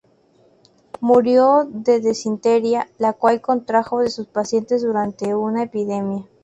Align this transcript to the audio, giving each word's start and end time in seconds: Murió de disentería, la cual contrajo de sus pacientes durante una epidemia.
Murió 0.99 1.69
de 1.69 1.99
disentería, 1.99 2.89
la 2.97 3.13
cual 3.13 3.39
contrajo 3.39 3.99
de 4.01 4.09
sus 4.09 4.25
pacientes 4.25 4.81
durante 4.81 5.35
una 5.35 5.61
epidemia. 5.61 6.25